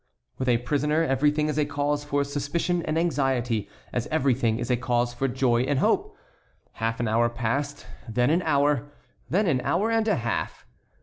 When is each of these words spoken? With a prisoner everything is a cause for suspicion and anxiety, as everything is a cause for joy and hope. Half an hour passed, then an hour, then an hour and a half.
With 0.39 0.49
a 0.49 0.57
prisoner 0.57 1.03
everything 1.03 1.47
is 1.47 1.59
a 1.59 1.65
cause 1.67 2.03
for 2.03 2.23
suspicion 2.23 2.81
and 2.85 2.97
anxiety, 2.97 3.69
as 3.93 4.07
everything 4.07 4.57
is 4.57 4.71
a 4.71 4.75
cause 4.75 5.13
for 5.13 5.27
joy 5.27 5.61
and 5.61 5.77
hope. 5.77 6.17
Half 6.81 6.99
an 6.99 7.07
hour 7.07 7.29
passed, 7.29 7.85
then 8.09 8.31
an 8.31 8.41
hour, 8.41 8.91
then 9.29 9.45
an 9.45 9.61
hour 9.61 9.91
and 9.91 10.07
a 10.07 10.15
half. 10.15 10.65